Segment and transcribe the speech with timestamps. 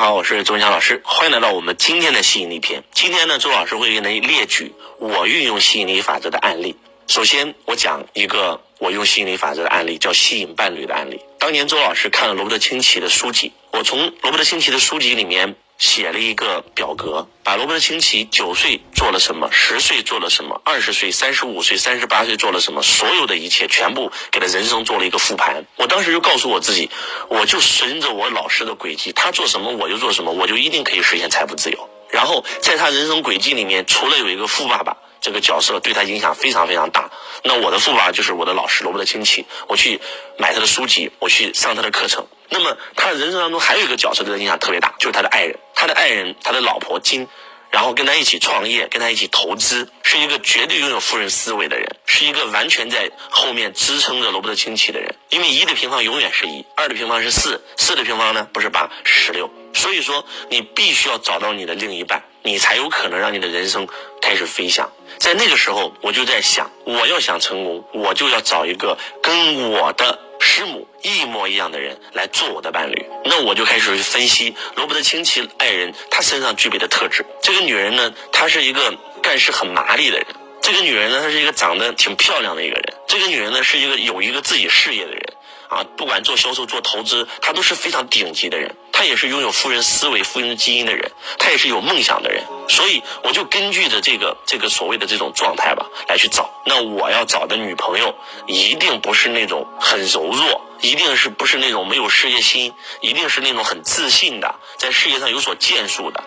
[0.00, 2.84] 好，我是周文强老师，欢迎来到我们今天的吸引力篇。
[2.90, 6.74] 今天呢，周老师会给您列举我运用吸引力法则的案例。
[7.06, 11.20] 首先，我讲一个我用吸引力法则的案例，叫吸引伴侣的案例。
[11.38, 25.64] 当年周老师看了罗伯特清崎的书籍，我从罗伯特清崎的书籍里面写了一个表格，把罗伯特清崎九岁做了什么，十岁做了什么，二十岁、三十五岁、三十八岁做了什么，所有的一切全部给他人生做了一个复盘。
[25.76, 26.90] 我当时就告诉我自己，
[27.30, 31.88] 我就顺着我老师的轨迹，他做什么我就做什么，我就一定可以实现财富自由。
[32.10, 34.98] 然后在他人生轨迹里面，除了有一个富爸爸。
[35.20, 37.10] 这个角色对他影响非常非常大。
[37.44, 40.00] 那我的父爸就是我的老师罗伯特清崎，我去
[40.38, 42.26] 买他的书籍，我去上他的课程。
[42.48, 45.58] 那么他人生当中还有一个角色对他影响特别大，就是他的爱人。
[45.74, 47.26] 他的爱人，他的老婆金，
[47.70, 55.14] 然后跟他一起创业，跟他一起投资，是一个绝对拥有富人思维的人，是一个完全在后面支撑着罗伯特清崎的人。
[55.28, 59.48] 因为一的平方永远是一，二的平方是四，四的平方呢不是八，是十六。
[59.72, 63.86] 所以说，你必须要找到你的另一半，你才有可能让你的人生
[64.20, 64.90] 开始飞翔。
[65.18, 73.06] 在那个时候，我就在想，我要想成功，我就要找一个跟我的师母一模一样的人来做我的伴侣。
[73.24, 77.24] 那我就开始去分析罗伯特清崎爱人他身上具备的特质。
[77.42, 80.26] 这个女人呢，她是一个干事很麻利的人。
[80.62, 82.94] 这个女人呢，她是一个长得挺漂亮的一个人。
[83.06, 85.22] 这个女人呢，是一个有一个自己事业的人。
[85.68, 88.74] 啊，不管做销售、做投资，她都是非常顶级的人。
[88.90, 92.42] 她也是拥有富人思维、富人基因的人，她也是有梦想的人。
[92.68, 96.49] 所以，我就根据着这个这个所谓的这种状态吧，来去找。
[96.70, 98.14] 那我要找的女朋友，
[98.46, 106.22] 一定不是那种很柔弱，一定是不是那种没有事业心，一定是那种很自信的，在事业上有所建树的。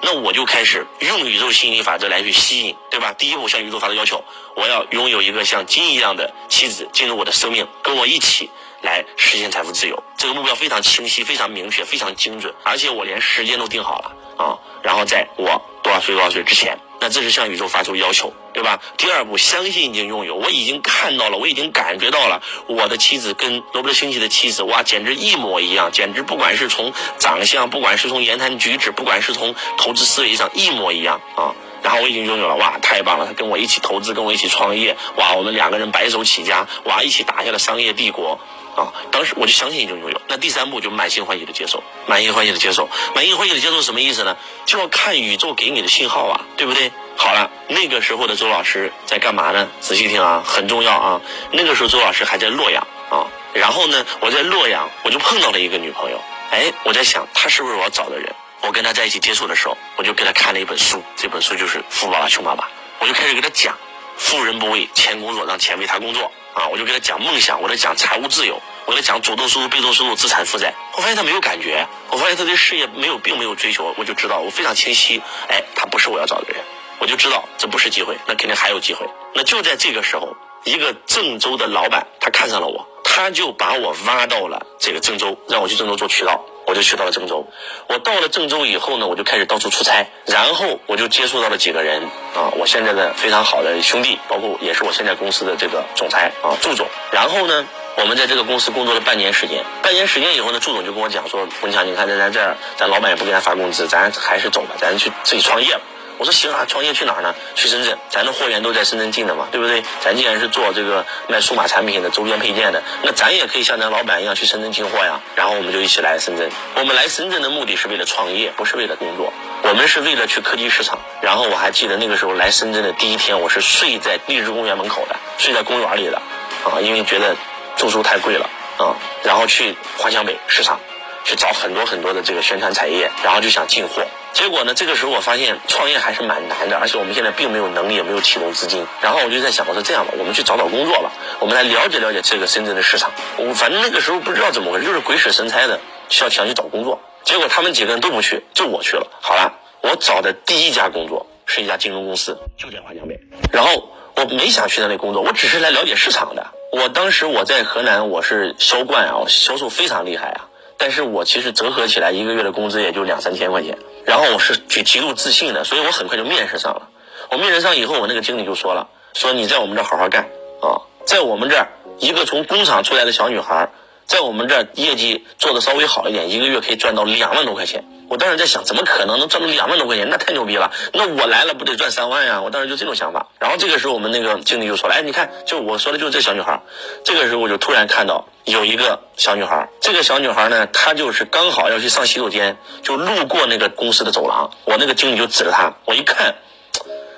[0.00, 3.12] 那我就开始用宇宙吸引力法则来去吸引，对吧？
[3.18, 4.22] 第一步向宇宙发出要求，
[4.54, 8.48] 我要拥有一个像金一样的妻子进入我的生命，跟我一起。
[8.82, 14.56] 来实现财富自由，这个目标非常清晰、非常明确、非常精准，而且我连时间都定好了啊！
[14.82, 18.80] 然后在我多少岁多少岁之前，那这是向宇宙发出要求，对吧？
[18.98, 31.54] 第二步，相信已经拥有，我已经看到了，我已经感觉到了，我的妻子跟罗伯特清崎的妻子，哇，简直一模一样，简直不管是从长相，不管是从言谈举止，不管是从投资思维上，一模一样啊！
[31.82, 33.26] 然后我已经拥有了，哇，太棒了！
[33.26, 38.38] 他跟我一起投资，跟我一起创业，哇，我们两个人白手起家，哇，一起打下了商业帝国。
[38.76, 40.20] 啊，当时我就相信已经拥有。
[40.28, 44.36] 那第三步就满心欢喜的接受，满心欢喜的接受，满心欢喜的接受什么意思呢？
[44.66, 46.90] 就要看宇宙给你的信号啊，对不对？
[47.16, 49.68] 好了，那个时候的周老师在干嘛呢？
[49.80, 51.20] 仔细听啊，很重要啊。
[51.52, 56.20] 那个时候周老师还在洛阳啊，然后呢，我在洛阳我就碰到了一个女朋友，
[56.50, 58.34] 哎，我在想她是不是我要找的人？
[58.62, 62.64] 我跟她在一起接触的时候，我就给她看了一本书，这本书就是《富爸爸穷爸爸》，
[63.00, 63.76] 我就开始给她讲，
[64.20, 66.30] 富人不为钱工作，让钱为他工作。
[66.52, 70.74] 啊，我就给他讲梦想，我在讲财务自由，我在讲主动收入、被动收入、资产负债。
[70.96, 73.94] 我发现他没有感觉，我发现他对事业没有，并没有追求。
[73.96, 76.62] 我就知道，我非常清晰，哎，他不是我要找的人。
[76.98, 79.08] 我就知道这不是机会，那肯定还有机会。
[79.34, 86.44] 那就在这个时候，一个郑州的老板他看上了我，他就把我挖到了这个郑州，让我去郑州做渠道。
[86.70, 87.48] 我就去到了郑州，
[87.88, 92.04] 我到了郑州以后呢，我就开始到处出差，然后我就接触到了几个人
[92.36, 96.86] 啊，我现在的非常好的兄弟，包括也是我现在公司的这个总裁啊，祝总。
[97.10, 97.66] 然后呢，
[97.96, 105.80] 我们在这个公司工作了半年时间，半年时间以后呢，祝总就跟我讲说，文强，你看在咱这儿，咱老板也不给咱发工资，咱还是走吧，咱去自己创业吧。
[106.20, 107.34] 我说行啊，创业去哪儿呢？
[107.54, 109.82] 去深圳，咱的货源都在深圳进的嘛，对不对？
[110.02, 115.22] 咱既然是做这个卖数码产品的周边配件的，那咱也可以像咱老板一样去深圳进货呀。
[115.34, 116.50] 然后我们就一起来深圳。
[116.74, 119.32] 我们来深圳的目的是为了创业，不是为了工作。
[119.62, 120.98] 我们是为了去科技市场。
[121.22, 126.20] 然后我还记得那个时候来深圳的第一天，我是睡在荔枝公园门口的，睡在公园里的，
[126.66, 127.34] 啊，因为觉得
[127.78, 128.92] 住宿太贵了啊。
[129.22, 130.80] 然后去华强北市场。
[131.22, 134.06] 去找很多很多的这个宣传产业，然后就想进货。
[134.32, 138.86] 结果呢，这个时候我发现创业还是蛮难的，而且我们现在并没有能力，也没有启动资金。
[139.02, 143.10] 然后我就在想，我说这样吧，我们去找找工作吧，我们来了解了解这个深圳的市场。
[143.36, 147.00] 我反正那个时候不知道怎么回事，就是鬼使神差的需要想去找工作。
[147.24, 149.06] 结果他们几个人都不去，就我去了。
[149.20, 153.20] 好了，我找的第一家工作是一家金融公司，就在华强北。
[153.52, 156.46] 然后我没想去那里工作，我只是来了解市场的。
[156.72, 160.46] 我当时我在河南，我是销冠啊，销售非常厉害啊。
[160.78, 163.76] 但是我其实折合起来一个月的工资也就两三千块钱，
[164.10, 166.88] 然后我是极极度自信的，所以我很快就面试上了。
[167.30, 170.24] 我面试上以后，我那个经理就说了，说你在我们这儿好好干
[170.60, 171.68] 啊，在我们这儿
[172.00, 173.68] 一个从工厂出来的小女孩，
[174.06, 177.84] 在我们这儿业绩做的稍微好一点，一个月可以赚到两万多块钱。
[178.10, 180.08] 我当时在想，怎么可能能赚到两万多块钱？
[180.10, 180.72] 那太牛逼了！
[180.92, 182.42] 那我来了不得赚三万呀？
[182.42, 183.28] 我当时就这种想法。
[183.38, 186.60] 然后这个时候，我们那个经理就说了：“哎，你看，就我说的就是这小女孩。”
[187.04, 196.34] 这个时候我就突然看到有一个小女孩，这个小女孩呢，她就是刚好要去上洗手间，就路过那个公司的走廊，我那个经理就指着她，我一看。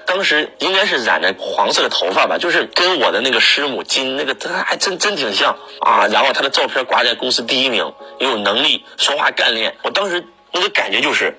[0.04, 6.06] 当时应该是染着黄色的头发吧，就是跟我的那个师母金那个她，还真真挺像啊。
[6.08, 9.76] 然后他的照片挂在公司第一名，又有能力，说话干练。
[9.82, 11.38] 我当时那个感觉就是，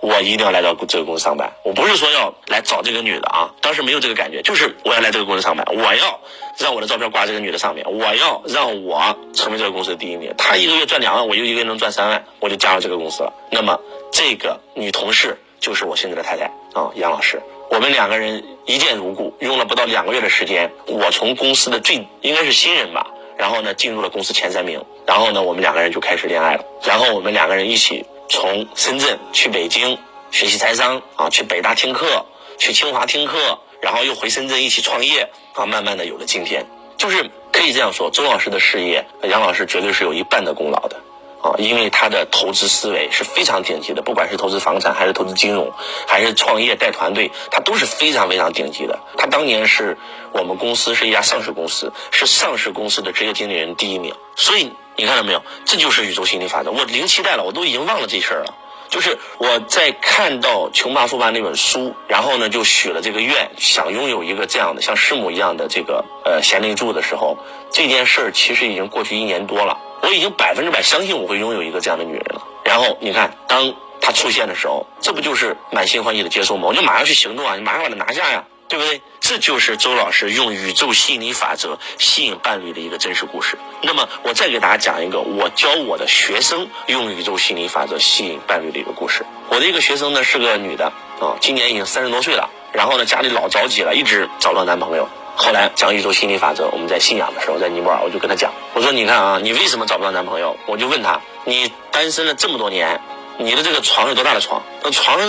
[0.00, 1.52] 我一定要来到这个公司上班。
[1.64, 6.20] 我不是说要来找这个女的啊，当时没有这个感觉，就是我要来这个公司上班，我要
[6.58, 10.34] 让我的照片挂这个女的上面，我要让我成为这个公司的第一名。
[10.36, 13.32] 她一个月赚两万，我就一个月能赚三万，我就加入这个公司了。
[13.50, 13.78] 那么
[14.12, 16.44] 这个女同事就是我现在的太太
[16.74, 17.40] 啊，杨老师。
[17.70, 23.06] 我们两个人一见如故，用了不到两个月的时间，我从公司的最应该是新人吧，
[23.38, 29.98] 然后呢进入了公司前三名，然后呢我们两个人就开始恋爱了，然后我们两个人一起从深圳去北京
[30.30, 32.24] 学习财商啊，去北大听课，
[32.58, 36.64] 去清华听课，然后又回深圳一起创业啊，慢慢的有了今天，
[36.96, 40.96] 就是可以这样说，周老师的事业，杨老师绝对是有一半的功劳的。
[41.42, 45.70] 啊，因为他的投资思维是非常顶级的，不管是投资房产，还是投资金融，
[46.06, 49.00] 还是创业带团队，他都是非常非常顶级的。
[49.18, 49.98] 他当年是
[50.32, 54.14] 我们公司是一家上市公司，是上市公司的职业经理人第一名。
[54.36, 55.42] 所以你看到没有？
[55.64, 56.70] 这就是宇宙心理法则。
[56.70, 58.54] 我零期待了，我都已经忘了这事儿了。
[58.90, 67.38] 就是我在看到《穷爸富爸》那本书，然后呢就许了这个愿，想拥有一个这样的像师母一样的这个呃贤内助的时候，
[67.70, 69.78] 这件事儿其实已经过去一年多了。
[70.02, 72.42] 我已经百分之百相信我会拥有一个这样的女人了。
[72.64, 76.68] 然后你看，当她出现的时候，这不就是满心欢喜的接受吗？
[76.68, 79.02] 我就马上去行动啊，你马上把她拿下呀，对不对？
[79.20, 83.58] 这就是周老师用宇宙吸引力法则吸引伴侣的一个真实故事。
[83.82, 89.26] 那么，我再给大家讲一个我教我的学生用宇宙吸引力法则吸引伴侣的一个故事。
[89.50, 90.86] 我的一个学生呢是个女的
[91.20, 95.06] 啊，今年已经三十多岁了，然后呢家里老着急了，一直找不到男朋友。
[95.36, 100.56] 后来讲宇宙心理法则，我们在信仰的时候，在尼泊尔，我就跟他讲，我说你看啊，你为什么找不到男朋友？
[100.66, 103.02] 我就问他，你单身了这么多年，
[103.36, 104.62] 你的这个床是多大的床？
[104.82, 105.20] 那床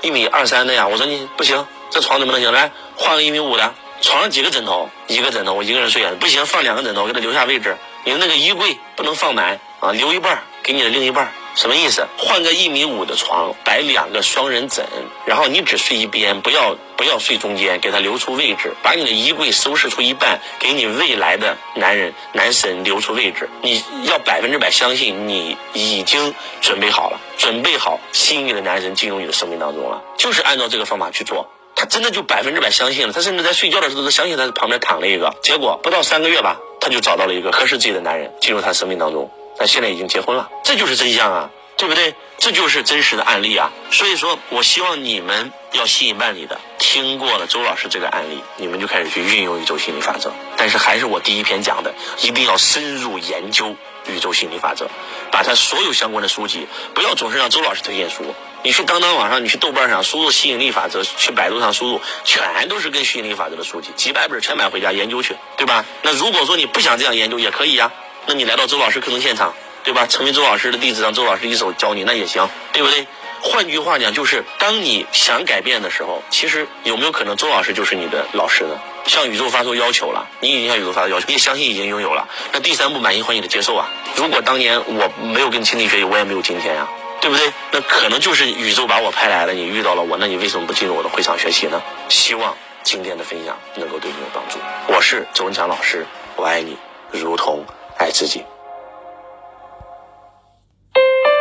[0.00, 0.88] 一米二三的呀。
[0.88, 2.50] 我说你不行，这床怎么能行？
[2.52, 3.74] 来换个一米五的。
[4.00, 4.88] 床上几个枕头？
[5.06, 6.10] 一个枕头，我一个人睡啊。
[6.18, 7.76] 不行，放两个枕头，给他留下位置。
[8.04, 11.32] 你的那个衣柜不能放满啊，留一半给你的另一半。
[11.54, 12.08] 什么意思？
[12.16, 14.86] 换个一米五的床，摆两个双人枕，
[15.26, 18.72] 然后你只睡一边，不要不要睡中间，给他留出位置。
[18.82, 23.50] 把你的衣柜收拾出一半，给你未来的男人男神留出位置。
[23.60, 30.02] 你要百分之百相信你已经准备好了，准备好心仪的男神进入你的生命当中了。
[30.16, 31.48] 就是按照这个方法去做，
[31.82, 33.12] 他真的就百分之百相信了。
[33.12, 35.34] 他甚至在睡觉的时候都相信他旁边躺了一个。
[35.42, 39.28] 结果不到三个月吧，他就找到了一个合适自己的男人进入他生命当中。
[39.58, 42.14] 他现在已经结婚了，这就是真相啊，对不对？
[42.38, 43.72] 这就是真实的案例啊。
[43.90, 50.32] 所以说我希望你们要吸引伴侣的，听过了周老师这个案例，你们就开始去运用宇宙心理法则。
[50.56, 51.92] 但是还是我第一篇讲的，
[52.22, 53.74] 一定要深入研究
[54.06, 54.86] 宇宙心理法则，
[55.32, 58.22] 把他所有相关的书籍，不要总是让周老师推荐书。
[58.64, 65.84] 你去当当网上，你去豆瓣上输入吸引力法则，去百度上输入，全都是跟吸引力法则的书籍，几百本全买回家研究去，对吧？
[66.02, 67.90] 那如果说你不想这样研究，也可以呀。
[68.26, 70.06] 那你来到周老师课程现场，对吧？
[70.06, 73.06] 成为周老师的弟子，让周老师一手教你，那也行，对不对？
[73.40, 78.78] 换句话讲，就是当你想改变的时候，其实有没有可能周老师就是你的老师呢？
[79.06, 82.28] 向宇宙发出要求了，你已经向宇宙发出要求，你也相信已经拥有了。
[82.52, 83.88] 那第三步，满意欢喜的接受啊！
[84.14, 86.88] 如果当年我没有跟亲弟学习，我也没有今天呀，
[87.22, 87.50] 对不对？
[87.70, 91.80] 那可能就是宇宙把我派来了，你遇到了我，那你为什么不进入我的会场学习呢？
[92.10, 94.58] 希望今天的分享能够对你有帮助。
[94.88, 96.04] 我是周文强老师，
[96.36, 96.76] 我爱你，
[97.12, 97.64] 如同。
[97.98, 98.42] 爱自己。